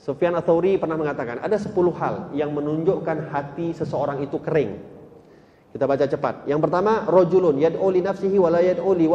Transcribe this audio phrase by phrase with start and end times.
[0.00, 4.80] Sufyan Atsauri pernah mengatakan ada 10 hal yang menunjukkan hati seseorang itu kering.
[5.70, 6.50] Kita baca cepat.
[6.50, 9.06] Yang pertama, rajulun yad'u li nafsihi wa la yad'u li.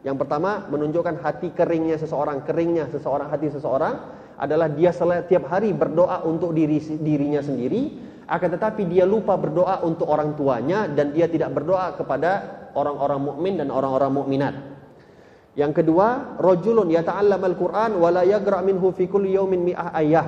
[0.00, 3.94] Yang pertama, menunjukkan hati keringnya seseorang, keringnya seseorang hati seseorang
[4.36, 10.08] adalah dia setiap hari berdoa untuk diri dirinya sendiri, akan tetapi dia lupa berdoa untuk
[10.08, 12.30] orang tuanya dan dia tidak berdoa kepada
[12.78, 14.54] orang-orang mukmin dan orang-orang mukminat.
[15.58, 20.26] Yang kedua, rajulun yata'allamal Qur'an wa la yagra' minhu fi kulli yawmin mi'ah ayah.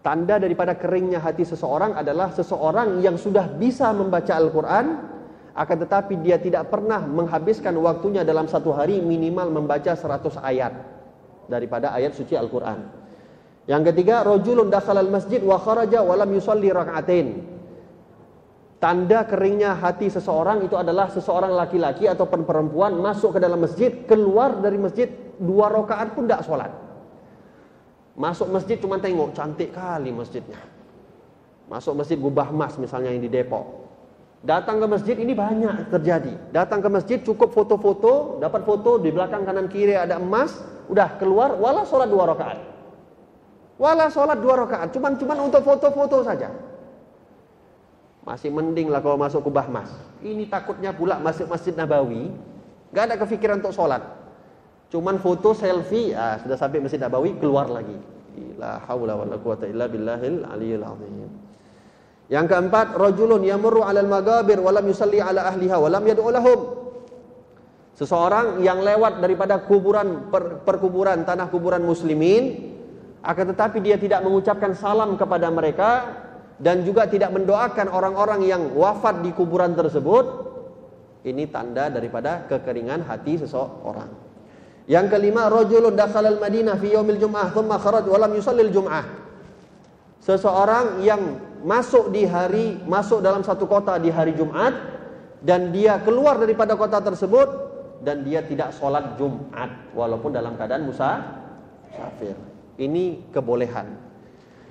[0.00, 4.86] Tanda daripada keringnya hati seseorang adalah seseorang yang sudah bisa membaca Al-Quran,
[5.54, 10.72] akan tetapi dia tidak pernah menghabiskan waktunya dalam satu hari minimal membaca 100 ayat
[11.46, 12.80] daripada ayat suci Al-Quran.
[13.68, 17.59] Yang ketiga, rojulun dakhalal masjid wa kharaja wa lam yusalli raka'atain.
[18.80, 24.56] Tanda keringnya hati seseorang itu adalah seseorang laki-laki atau perempuan masuk ke dalam masjid, keluar
[24.56, 25.04] dari masjid
[25.36, 26.72] dua rakaat pun tidak sholat.
[28.16, 30.56] Masuk masjid cuma tengok cantik kali masjidnya.
[31.68, 33.84] Masuk masjid Gubah Mas misalnya yang di Depok.
[34.40, 36.32] Datang ke masjid ini banyak terjadi.
[36.48, 40.56] Datang ke masjid cukup foto-foto, dapat foto di belakang kanan kiri ada emas,
[40.88, 42.58] udah keluar wala sholat dua rakaat.
[43.76, 46.48] Wala sholat dua rakaat, cuman cuman untuk foto-foto saja.
[48.20, 49.88] Masih mending lah kalau masuk kubah mas.
[50.20, 52.28] Ini takutnya pula masuk masjid Nabawi,
[52.92, 54.04] nggak ada kepikiran untuk sholat.
[54.92, 57.96] Cuman foto selfie, ah, sudah sampai masjid Nabawi keluar lagi.
[58.60, 60.44] La haula wala quwata illa billahil.
[62.30, 66.30] Yang keempat, rajulun yamurru 'alal magabir wa lam yusalli 'ala ahliha wa lam yad'u.
[67.96, 72.72] Seseorang yang lewat daripada kuburan per, perkuburan tanah kuburan muslimin
[73.20, 76.08] akan tetapi dia tidak mengucapkan salam kepada mereka
[76.60, 80.52] dan juga tidak mendoakan orang-orang yang wafat di kuburan tersebut.
[81.24, 84.08] Ini tanda daripada kekeringan hati seseorang.
[84.88, 89.04] Yang kelima rajulun dakhalal madinah fi yaumil jum'ah thumma kharaj wa lam yusallil jum'ah.
[90.20, 91.20] Seseorang yang
[91.64, 94.72] masuk di hari masuk dalam satu kota di hari Jumat
[95.40, 97.48] dan dia keluar daripada kota tersebut
[98.04, 101.24] dan dia tidak sholat Jumat walaupun dalam keadaan musa
[101.88, 102.36] musafir.
[102.80, 104.09] Ini kebolehan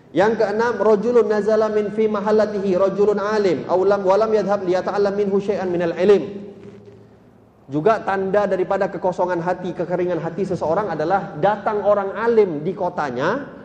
[0.09, 5.13] yang keenam, rajulun nazala min fi mahallatihi rajulun alim aw lam wa lam yadhhab liyata'allam
[5.13, 6.49] minhu syai'an minal ilm.
[7.69, 13.59] Juga tanda daripada kekosongan hati, kekeringan hati seseorang adalah datang orang alim di kotanya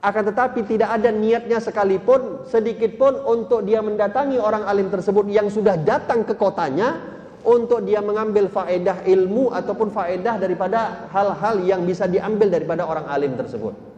[0.00, 5.52] akan tetapi tidak ada niatnya sekalipun sedikit pun untuk dia mendatangi orang alim tersebut yang
[5.52, 6.96] sudah datang ke kotanya
[7.44, 13.36] untuk dia mengambil faedah ilmu ataupun faedah daripada hal-hal yang bisa diambil daripada orang alim
[13.36, 13.89] tersebut.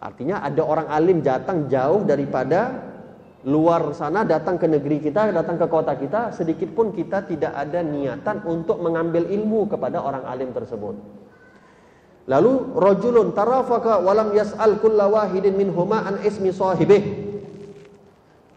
[0.00, 2.88] Artinya ada orang alim datang jauh daripada
[3.44, 7.84] luar sana datang ke negeri kita, datang ke kota kita, sedikit pun kita tidak ada
[7.84, 10.96] niatan untuk mengambil ilmu kepada orang alim tersebut.
[12.28, 17.28] Lalu rajulun tarafaka walam yas'al kulla wahidin minhuma an ismi sahibih.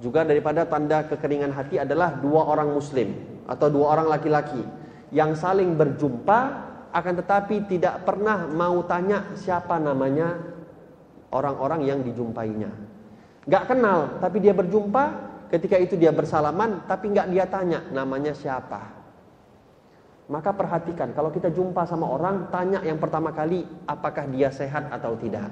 [0.03, 3.15] Juga daripada tanda kekeringan hati adalah dua orang muslim
[3.47, 4.59] atau dua orang laki-laki
[5.15, 6.39] yang saling berjumpa
[6.91, 10.52] akan tetapi tidak pernah mau tanya siapa namanya
[11.33, 12.69] orang-orang yang dijumpainya.
[13.49, 15.03] Gak kenal, tapi dia berjumpa,
[15.51, 19.03] ketika itu dia bersalaman, tapi gak dia tanya namanya siapa.
[20.31, 25.19] Maka perhatikan, kalau kita jumpa sama orang, tanya yang pertama kali, apakah dia sehat atau
[25.19, 25.51] tidak.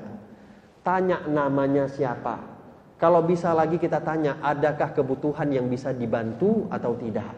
[0.80, 2.40] Tanya namanya siapa.
[2.96, 7.36] Kalau bisa lagi kita tanya, adakah kebutuhan yang bisa dibantu atau tidak.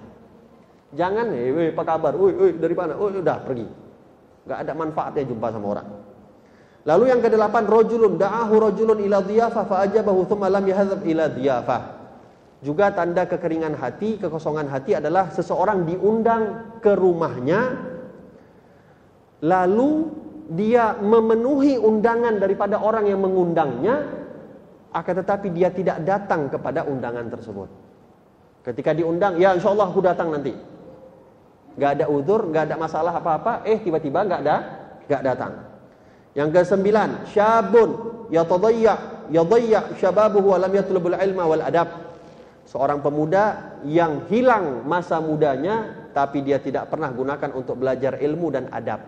[0.93, 2.13] Jangan, eh, apa kabar?
[2.13, 2.93] Woi, dari mana?
[3.01, 3.65] Oh, udah pergi.
[4.45, 5.87] Gak ada manfaatnya jumpa sama orang.
[6.83, 11.81] Lalu yang kedelapan rojulun da'ahu rojulun ila dhiyafah fa ajabahu thumma lam yahdzab ila dhiyafah.
[12.63, 17.91] Juga tanda kekeringan hati, kekosongan hati adalah seseorang diundang ke rumahnya
[19.43, 20.07] lalu
[20.47, 24.23] dia memenuhi undangan daripada orang yang mengundangnya
[24.95, 27.67] akan tetapi dia tidak datang kepada undangan tersebut.
[28.63, 30.55] Ketika diundang, ya insya Allah aku datang nanti.
[31.75, 34.55] Gak ada udur, gak ada masalah apa-apa, eh tiba-tiba gak ada,
[35.09, 35.72] gak datang.
[36.33, 37.89] Yang kesembilan, syabun.
[38.33, 41.89] Yatadayya yadayya syababuhu wa lam yatlubul ilma wal adab.
[42.65, 48.65] Seorang pemuda yang hilang masa mudanya tapi dia tidak pernah gunakan untuk belajar ilmu dan
[48.73, 49.01] adab.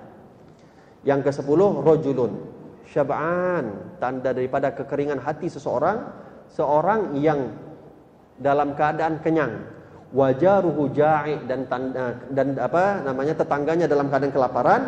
[1.06, 2.33] Yang kesepuluh, rojulun.
[2.89, 6.06] Syab'an, tanda daripada kekeringan hati seseorang,
[6.50, 7.54] seorang yang
[8.42, 9.66] dalam keadaan kenyang,
[10.13, 14.81] wajaruhu ja'i dan tanda, dan apa namanya tetangganya dalam keadaan kelaparan,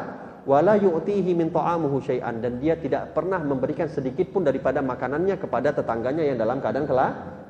[0.47, 5.75] wala yu'tihi min ta'amuhu syai'an dan dia tidak pernah memberikan sedikit pun daripada makanannya kepada
[5.75, 6.87] tetangganya yang dalam keadaan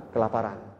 [0.10, 0.77] kelaparan.